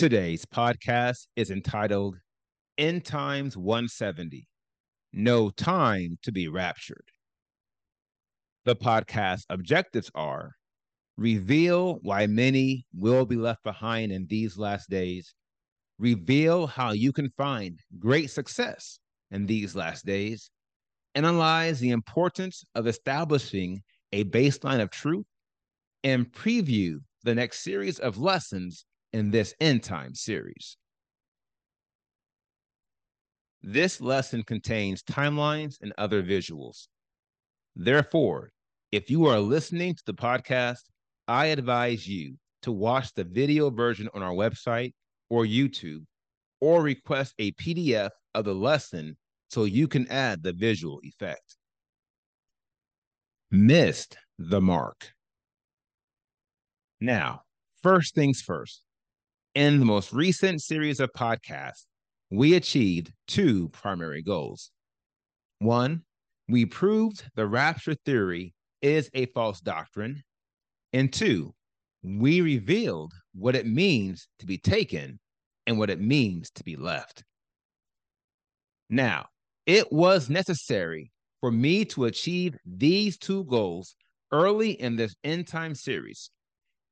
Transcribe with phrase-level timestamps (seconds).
[0.00, 2.16] Today's podcast is entitled
[2.78, 4.48] End Times 170
[5.12, 7.04] No Time to Be Raptured.
[8.64, 10.52] The podcast objectives are
[11.18, 15.34] reveal why many will be left behind in these last days,
[15.98, 20.50] reveal how you can find great success in these last days,
[21.14, 25.26] analyze the importance of establishing a baseline of truth,
[26.04, 30.76] and preview the next series of lessons in this end time series.
[33.62, 36.88] This lesson contains timelines and other visuals.
[37.76, 38.52] Therefore,
[38.90, 40.80] if you are listening to the podcast,
[41.28, 44.92] I advise you to watch the video version on our website
[45.28, 46.04] or YouTube,
[46.60, 49.16] or request a PDF of the lesson
[49.48, 51.56] so you can add the visual effect
[53.50, 55.12] missed the mark.
[57.00, 57.42] Now,
[57.82, 58.82] first things first,
[59.54, 61.86] in the most recent series of podcasts,
[62.30, 64.70] we achieved two primary goals.
[65.58, 66.02] One,
[66.48, 70.22] we proved the rapture theory is a false doctrine.
[70.92, 71.54] And two,
[72.02, 75.18] we revealed what it means to be taken
[75.66, 77.22] and what it means to be left.
[78.88, 79.26] Now,
[79.66, 83.94] it was necessary for me to achieve these two goals
[84.32, 86.30] early in this end time series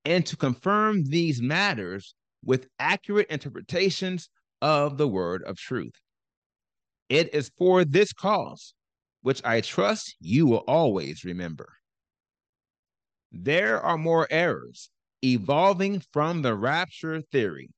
[0.04, 2.14] and to confirm these matters
[2.44, 4.28] with accurate interpretations
[4.60, 5.94] of the word of truth.
[7.08, 8.74] It is for this cause,
[9.22, 11.72] which I trust you will always remember.
[13.32, 14.90] There are more errors
[15.22, 17.70] evolving from the rapture theory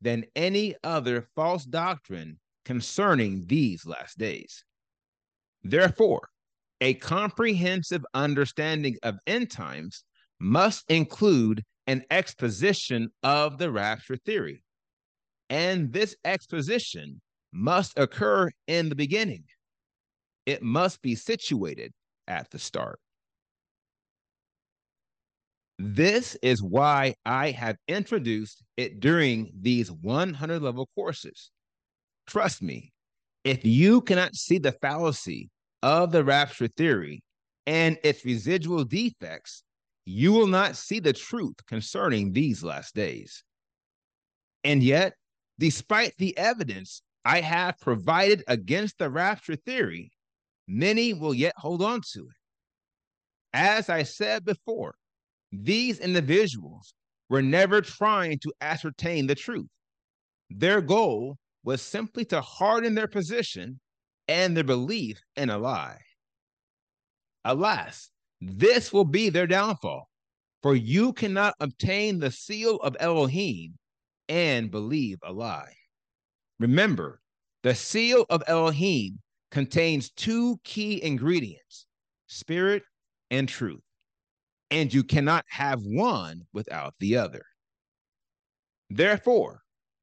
[0.00, 4.64] than any other false doctrine concerning these last days.
[5.62, 6.28] Therefore,
[6.80, 10.04] a comprehensive understanding of end times
[10.38, 14.62] must include an exposition of the rapture theory.
[15.50, 19.44] And this exposition must occur in the beginning.
[20.44, 21.92] It must be situated
[22.28, 23.00] at the start.
[25.78, 31.50] This is why I have introduced it during these 100 level courses.
[32.26, 32.92] Trust me,
[33.44, 35.48] if you cannot see the fallacy
[35.82, 37.22] of the rapture theory
[37.66, 39.62] and its residual defects,
[40.10, 43.44] you will not see the truth concerning these last days.
[44.64, 45.12] And yet,
[45.58, 50.10] despite the evidence I have provided against the rapture theory,
[50.66, 52.36] many will yet hold on to it.
[53.52, 54.94] As I said before,
[55.52, 56.94] these individuals
[57.28, 59.68] were never trying to ascertain the truth.
[60.48, 63.78] Their goal was simply to harden their position
[64.26, 66.00] and their belief in a lie.
[67.44, 68.10] Alas,
[68.40, 70.08] this will be their downfall,
[70.62, 73.74] for you cannot obtain the seal of Elohim
[74.28, 75.74] and believe a lie.
[76.58, 77.20] Remember,
[77.62, 79.18] the seal of Elohim
[79.50, 81.86] contains two key ingredients
[82.26, 82.82] spirit
[83.30, 83.80] and truth,
[84.70, 87.44] and you cannot have one without the other.
[88.90, 89.62] Therefore,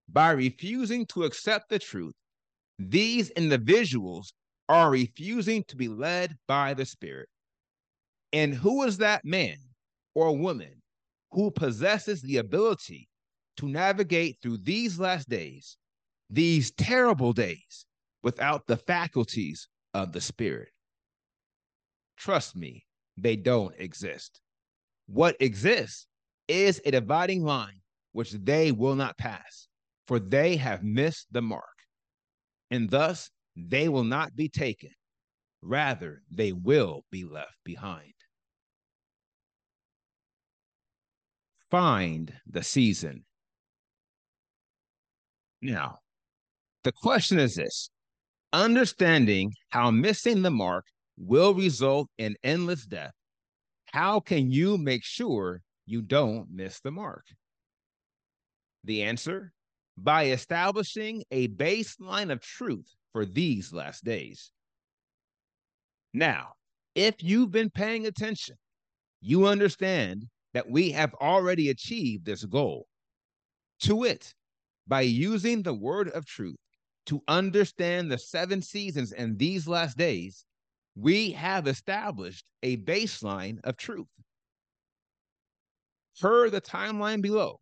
[0.09, 2.13] by refusing to accept the truth,
[2.78, 4.34] these individuals
[4.67, 7.29] are refusing to be led by the Spirit.
[8.34, 9.58] And who is that man
[10.14, 10.82] or woman
[11.32, 13.08] who possesses the ability
[13.58, 15.78] to navigate through these last days,
[16.29, 17.85] these terrible days,
[18.23, 20.70] without the faculties of the Spirit?
[22.17, 22.85] Trust me,
[23.17, 24.41] they don't exist.
[25.08, 26.08] What exists
[26.47, 29.67] is a dividing line which they will not pass,
[30.08, 31.76] for they have missed the mark
[32.72, 34.90] and thus they will not be taken.
[35.61, 38.14] Rather, they will be left behind.
[41.75, 43.25] Find the season.
[45.61, 45.99] Now,
[46.85, 47.89] the question is this
[48.53, 50.85] understanding how missing the mark
[51.17, 53.11] will result in endless death,
[53.87, 57.25] how can you make sure you don't miss the mark?
[58.85, 59.51] The answer
[59.97, 64.49] by establishing a baseline of truth for these last days.
[66.13, 66.53] Now,
[66.95, 68.55] if you've been paying attention,
[69.19, 72.87] you understand that we have already achieved this goal.
[73.81, 74.34] To it,
[74.87, 76.55] by using the word of truth
[77.07, 80.46] to understand the seven seasons and these last days,
[80.96, 84.07] we have established a baseline of truth.
[86.22, 87.59] Per the timeline below,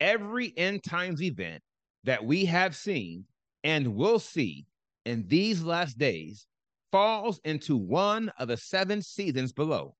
[0.00, 1.62] every end times event
[2.02, 3.24] that we have seen
[3.62, 4.66] and will see
[5.04, 6.48] in these last days
[6.90, 9.94] falls into one of the seven seasons below.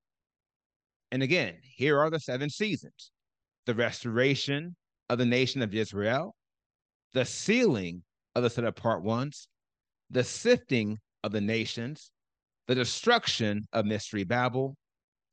[1.11, 3.11] And again, here are the seven seasons
[3.65, 4.75] the restoration
[5.09, 6.35] of the nation of Israel,
[7.13, 8.03] the sealing
[8.35, 9.47] of the set apart ones,
[10.09, 12.11] the sifting of the nations,
[12.67, 14.75] the destruction of Mystery Babel,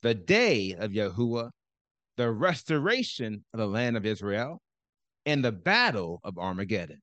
[0.03, 1.51] the day of Yahuwah,
[2.17, 4.61] the restoration of the land of Israel,
[5.27, 7.01] and the battle of Armageddon.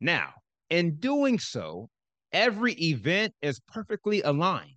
[0.00, 0.34] Now,
[0.70, 1.88] in doing so,
[2.32, 4.70] every event is perfectly aligned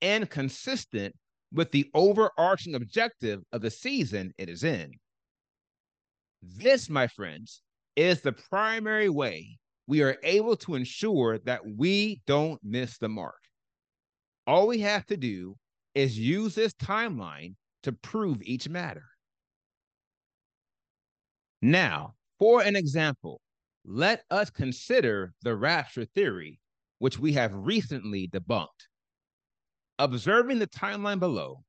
[0.00, 1.14] and consistent
[1.52, 4.92] with the overarching objective of the season it is in.
[6.42, 7.62] This, my friends,
[7.96, 13.40] is the primary way we are able to ensure that we don't miss the mark.
[14.46, 15.56] All we have to do
[15.94, 17.54] is use this timeline
[17.84, 19.04] to prove each matter.
[21.62, 23.40] Now, for an example,
[23.84, 26.58] let us consider the rapture theory,
[26.98, 28.66] which we have recently debunked.
[29.98, 31.64] Observing the timeline below,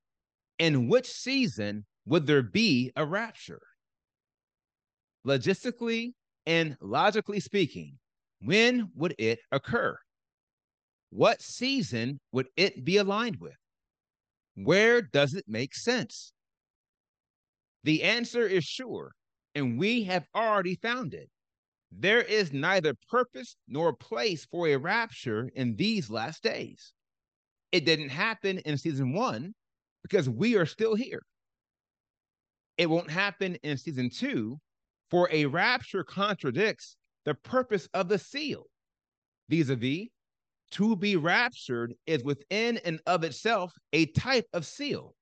[0.60, 3.62] in which season would there be a rapture?
[5.26, 6.14] Logistically
[6.46, 7.98] and logically speaking,
[8.42, 9.98] when would it occur?
[11.10, 13.56] What season would it be aligned with?
[14.56, 16.34] Where does it make sense?
[17.84, 19.14] The answer is sure,
[19.56, 21.30] and we have already found it.
[21.92, 26.92] There is neither purpose nor place for a rapture in these last days.
[27.72, 29.54] It didn't happen in season one
[30.04, 31.22] because we are still here.
[32.78, 34.60] It won't happen in season two,
[35.10, 38.66] for a rapture contradicts the purpose of the seal.
[39.50, 40.08] Vis a vis,
[40.72, 45.16] to be raptured is within and of itself a type of seal.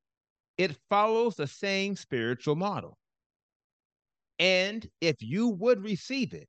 [0.58, 2.98] It follows the same spiritual model.
[4.40, 6.48] And if you would receive it,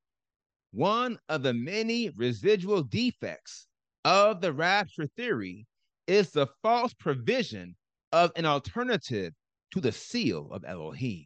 [0.71, 3.67] one of the many residual defects
[4.03, 5.65] of the rapture theory
[6.07, 7.75] is the false provision
[8.11, 9.33] of an alternative
[9.71, 11.25] to the seal of Elohim.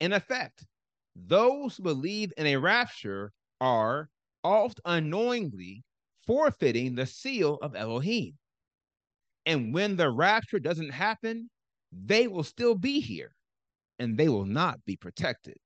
[0.00, 0.66] In effect,
[1.14, 4.08] those who believe in a rapture are
[4.44, 5.82] oft unknowingly
[6.26, 8.36] forfeiting the seal of Elohim.
[9.46, 11.48] And when the rapture doesn't happen,
[11.90, 13.32] they will still be here
[13.98, 15.56] and they will not be protected.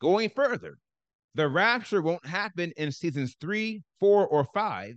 [0.00, 0.78] Going further,
[1.34, 4.96] the rapture won't happen in seasons three, four, or five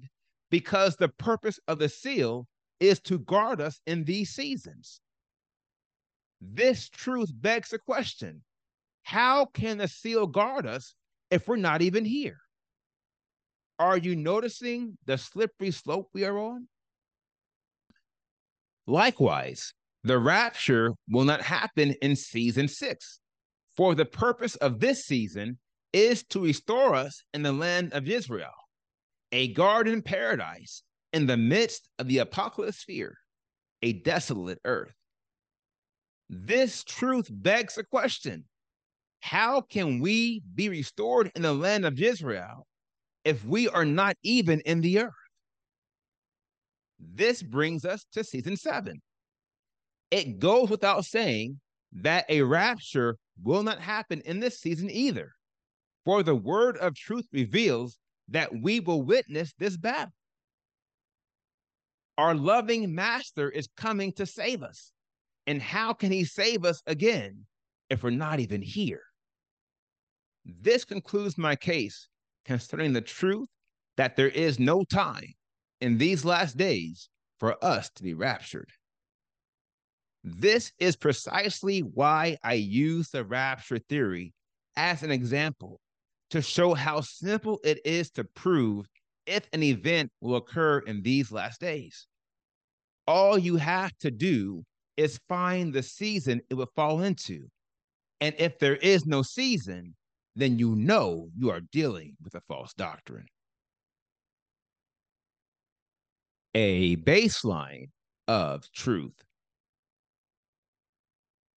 [0.51, 2.47] because the purpose of the seal
[2.79, 5.01] is to guard us in these seasons.
[6.39, 8.43] This truth begs the question
[9.03, 10.93] how can the seal guard us
[11.31, 12.37] if we're not even here?
[13.79, 16.67] Are you noticing the slippery slope we are on?
[18.85, 19.73] Likewise,
[20.03, 23.19] the rapture will not happen in season six,
[23.75, 25.57] for the purpose of this season
[25.93, 28.53] is to restore us in the land of Israel,
[29.31, 30.83] a garden paradise
[31.13, 33.17] in the midst of the apocalypse sphere,
[33.81, 34.93] a desolate earth.
[36.29, 38.45] This truth begs a question
[39.19, 42.65] How can we be restored in the land of Israel
[43.23, 45.13] if we are not even in the earth?
[46.99, 49.01] This brings us to season seven.
[50.11, 51.59] It goes without saying
[51.93, 55.33] that a rapture will not happen in this season either,
[56.05, 57.97] for the word of truth reveals
[58.31, 60.13] that we will witness this battle.
[62.17, 64.91] Our loving master is coming to save us.
[65.47, 67.45] And how can he save us again
[67.89, 69.03] if we're not even here?
[70.45, 72.07] This concludes my case
[72.45, 73.47] concerning the truth
[73.97, 75.33] that there is no time
[75.81, 77.09] in these last days
[77.39, 78.69] for us to be raptured.
[80.23, 84.33] This is precisely why I use the rapture theory
[84.75, 85.79] as an example
[86.31, 88.85] to show how simple it is to prove
[89.25, 92.07] if an event will occur in these last days.
[93.07, 94.63] All you have to do
[94.97, 97.47] is find the season it will fall into.
[98.21, 99.95] And if there is no season,
[100.35, 103.25] then you know you are dealing with a false doctrine.
[106.53, 107.87] A baseline
[108.27, 109.13] of truth.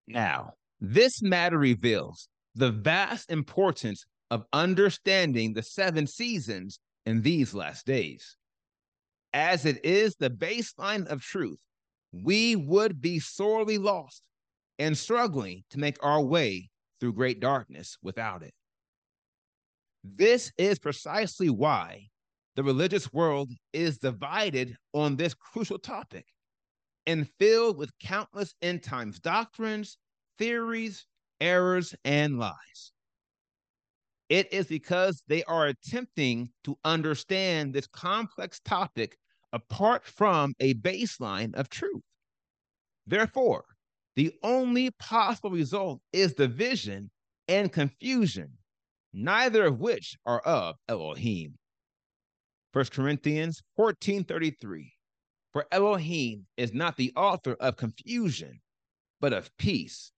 [0.07, 7.87] Now, this matter reveals the vast importance of understanding the seven seasons in these last
[7.87, 8.37] days.
[9.33, 11.59] As it is the baseline of truth,
[12.13, 14.23] we would be sorely lost
[14.79, 18.55] and struggling to make our way through great darkness without it.
[20.05, 22.09] This is precisely why
[22.57, 26.27] the religious world is divided on this crucial topic
[27.07, 29.99] and filled with countless end times doctrines,
[30.39, 31.07] theories,
[31.41, 32.93] errors, and lies.
[34.35, 39.17] It is because they are attempting to understand this complex topic
[39.53, 42.03] apart from a baseline of truth.
[43.07, 43.65] Therefore,
[44.17, 47.13] the only possible result is division
[47.47, 48.59] and confusion,
[49.13, 51.57] neither of which are of Elohim.
[52.73, 54.95] 1 Corinthians 14:33
[55.53, 58.61] For Elohim is not the author of confusion,
[59.21, 60.11] but of peace,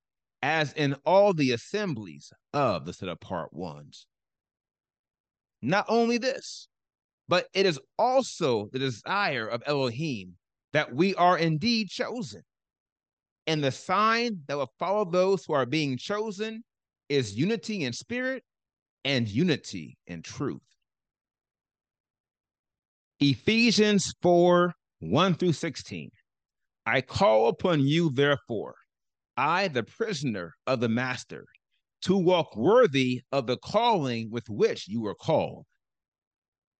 [0.46, 4.06] as in all the assemblies of the set apart ones.
[5.60, 6.68] Not only this,
[7.26, 10.36] but it is also the desire of Elohim
[10.72, 12.42] that we are indeed chosen.
[13.48, 16.62] And the sign that will follow those who are being chosen
[17.08, 18.44] is unity in spirit
[19.04, 20.60] and unity in truth.
[23.18, 26.08] Ephesians 4 1 through 16.
[26.86, 28.76] I call upon you, therefore,
[29.36, 31.44] I, the prisoner of the master,
[32.02, 35.66] to walk worthy of the calling with which you were called,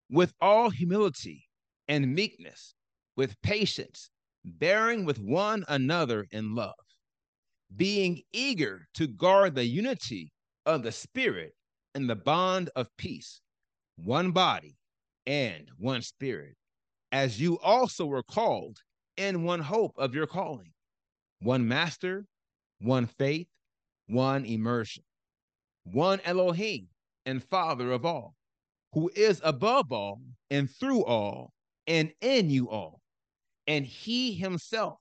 [0.09, 1.45] with all humility
[1.89, 2.75] and meekness,
[3.15, 4.11] with patience,
[4.45, 6.75] bearing with one another in love,
[7.75, 10.33] being eager to guard the unity
[10.65, 11.53] of the Spirit
[11.95, 13.41] in the bond of peace,
[13.97, 14.77] one body
[15.27, 16.57] and one Spirit,
[17.13, 18.79] as you also were called
[19.17, 20.73] in one hope of your calling,
[21.41, 22.25] one Master
[22.81, 23.49] one faith,
[24.07, 25.05] one immersion,
[25.85, 26.89] one Elohim
[27.25, 28.35] and Father of all,
[28.93, 31.53] who is above all and through all
[31.87, 33.01] and in you all.
[33.67, 34.99] And he himself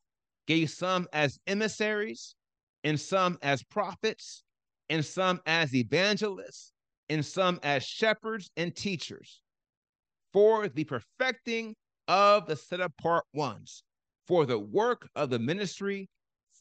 [0.47, 2.35] gave some as emissaries,
[2.83, 4.43] and some as prophets,
[4.89, 6.71] and some as evangelists,
[7.09, 9.41] and some as shepherds and teachers
[10.33, 11.75] for the perfecting
[12.07, 13.83] of the set apart ones,
[14.27, 16.09] for the work of the ministry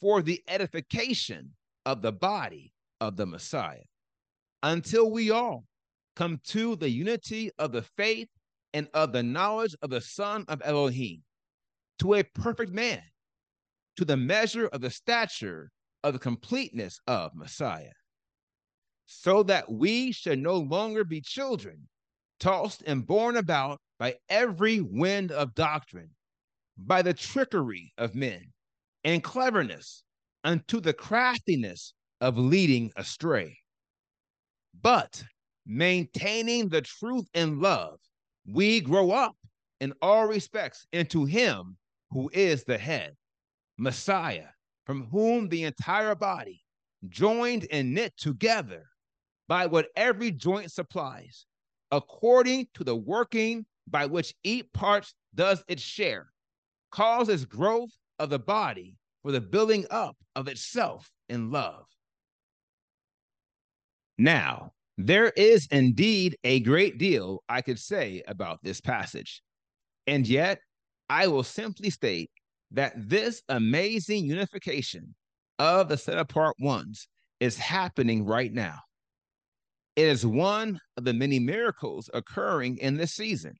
[0.04, 1.50] for the edification
[1.86, 2.70] of the body
[3.00, 3.86] of the Messiah.
[4.62, 5.64] Until we all
[6.14, 8.28] come to the unity of the faith
[8.74, 11.22] and of the knowledge of the Son of Elohim,
[12.00, 13.00] to a perfect man,
[13.96, 15.70] to the measure of the stature
[16.02, 17.96] of the completeness of Messiah,
[19.06, 21.88] so that we should no longer be children,
[22.38, 26.10] tossed and borne about by every wind of doctrine,
[26.76, 28.52] by the trickery of men
[29.04, 30.02] and cleverness
[30.42, 33.56] unto the craftiness of leading astray.
[34.82, 35.22] But
[35.66, 37.98] maintaining the truth in love,
[38.46, 39.36] we grow up
[39.80, 41.76] in all respects into Him
[42.10, 43.14] who is the head,
[43.78, 44.48] Messiah,
[44.86, 46.62] from whom the entire body,
[47.08, 48.86] joined and knit together
[49.48, 51.46] by what every joint supplies,
[51.90, 56.30] according to the working by which each part does its share,
[56.90, 61.84] causes growth of the body for the building up of itself in love.
[64.18, 69.42] Now, there is indeed a great deal I could say about this passage,
[70.06, 70.60] and yet
[71.08, 72.30] I will simply state
[72.70, 75.14] that this amazing unification
[75.58, 77.08] of the set apart ones
[77.40, 78.78] is happening right now.
[79.96, 83.54] It is one of the many miracles occurring in this season.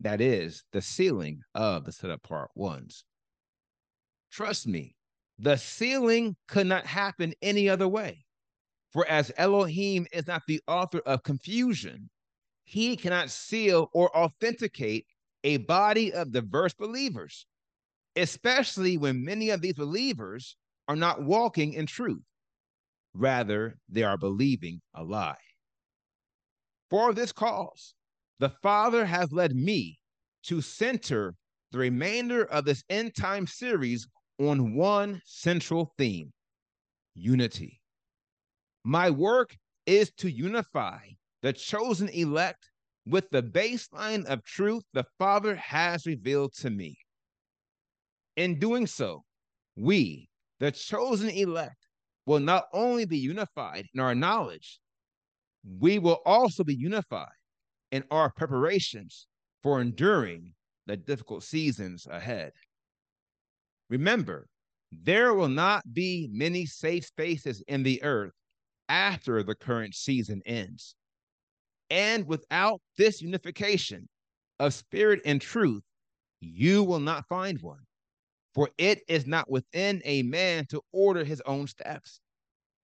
[0.00, 3.04] That is the sealing of the set apart ones.
[4.34, 4.96] Trust me,
[5.38, 8.24] the sealing could not happen any other way.
[8.92, 12.10] For as Elohim is not the author of confusion,
[12.64, 15.06] he cannot seal or authenticate
[15.44, 17.46] a body of diverse believers,
[18.16, 20.56] especially when many of these believers
[20.88, 22.24] are not walking in truth.
[23.14, 25.36] Rather, they are believing a lie.
[26.90, 27.94] For this cause,
[28.40, 30.00] the Father has led me
[30.46, 31.36] to center
[31.70, 36.32] the remainder of this end time series on one central theme
[37.14, 37.80] unity.
[38.84, 40.98] My work is to unify
[41.42, 42.70] the chosen elect
[43.06, 46.96] with the baseline of truth the Father has revealed to me.
[48.36, 49.24] In doing so,
[49.76, 51.76] we, the chosen elect,
[52.26, 54.80] will not only be unified in our knowledge,
[55.78, 57.28] we will also be unified
[57.92, 59.26] in our preparations
[59.62, 60.52] for enduring
[60.86, 62.52] the difficult seasons ahead.
[63.94, 64.48] Remember,
[64.90, 68.32] there will not be many safe spaces in the earth
[68.88, 70.96] after the current season ends.
[71.90, 74.08] And without this unification
[74.58, 75.84] of spirit and truth,
[76.40, 77.84] you will not find one.
[78.52, 82.18] For it is not within a man to order his own steps,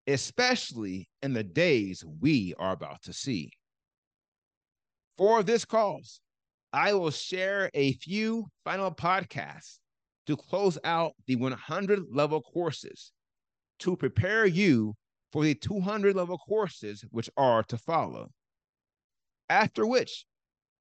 [0.06, 3.50] especially in the days we are about to see.
[5.18, 6.20] For this cause,
[6.72, 9.80] I will share a few final podcasts
[10.30, 13.10] to close out the 100 level courses
[13.80, 14.94] to prepare you
[15.32, 18.30] for the 200 level courses which are to follow.
[19.48, 20.24] After which,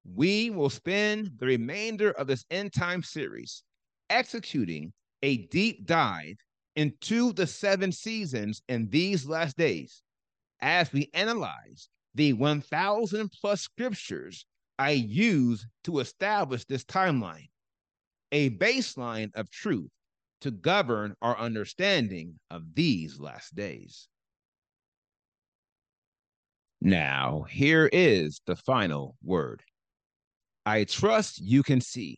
[0.06, 3.64] we will spend the remainder of this end time series
[4.12, 6.38] executing a deep dive
[6.76, 10.04] into the seven seasons in these last days
[10.62, 14.46] as we analyze the 1,000 plus scriptures
[14.78, 17.50] I use to establish this timeline,
[18.32, 19.90] a baseline of truth
[20.42, 24.08] to govern our understanding of these last days.
[26.82, 29.62] Now, here is the final word.
[30.66, 32.18] I trust you can see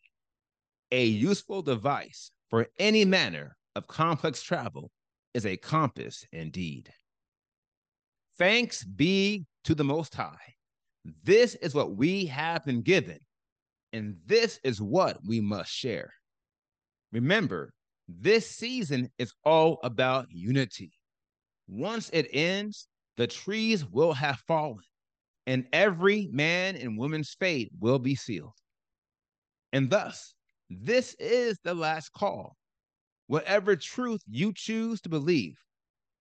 [0.92, 4.92] a useful device for any manner of complex travel
[5.34, 6.92] is a compass indeed.
[8.38, 10.54] Thanks be to the Most High.
[11.24, 13.20] This is what we have been given,
[13.94, 16.14] and this is what we must share.
[17.12, 17.74] Remember,
[18.08, 20.92] this season is all about unity.
[21.68, 24.84] Once it ends, the trees will have fallen,
[25.46, 28.54] and every man and woman's fate will be sealed.
[29.74, 30.34] And thus,
[30.70, 32.56] this is the last call.
[33.28, 35.58] Whatever truth you choose to believe,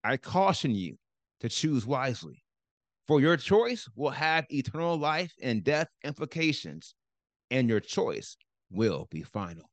[0.03, 0.97] I caution you
[1.41, 2.43] to choose wisely.
[3.07, 6.95] For your choice will have eternal life and death implications,
[7.51, 8.35] and your choice
[8.71, 9.69] will be final.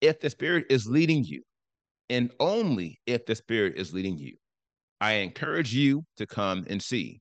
[0.00, 1.42] if the Spirit is leading you,
[2.08, 4.36] and only if the Spirit is leading you,
[5.00, 7.20] I encourage you to come and see.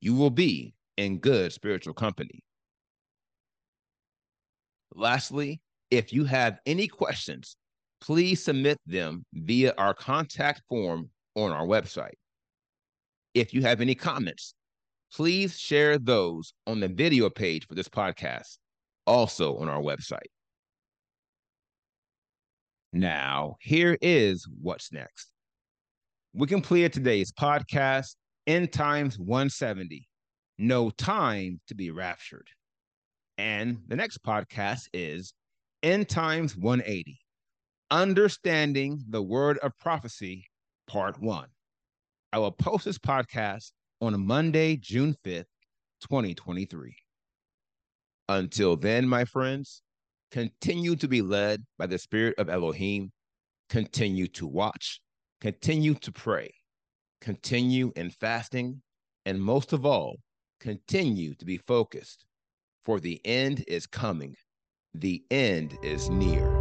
[0.00, 2.42] You will be in good spiritual company.
[4.94, 7.56] Lastly, if you have any questions,
[8.00, 12.14] please submit them via our contact form on our website.
[13.34, 14.54] If you have any comments,
[15.12, 18.58] please share those on the video page for this podcast,
[19.06, 20.18] also on our website.
[22.92, 25.30] Now, here is what's next.
[26.32, 30.08] We completed today's podcast, End Times 170
[30.58, 32.48] No Time to be Raptured.
[33.40, 35.32] And the next podcast is
[35.82, 37.18] End Times 180
[37.90, 40.44] Understanding the Word of Prophecy,
[40.86, 41.46] Part 1.
[42.34, 43.72] I will post this podcast
[44.02, 45.46] on Monday, June 5th,
[46.02, 46.94] 2023.
[48.28, 49.80] Until then, my friends,
[50.30, 53.10] continue to be led by the Spirit of Elohim,
[53.70, 55.00] continue to watch,
[55.40, 56.52] continue to pray,
[57.22, 58.82] continue in fasting,
[59.24, 60.18] and most of all,
[60.60, 62.26] continue to be focused,
[62.84, 64.36] for the end is coming.
[64.94, 66.59] The end is near.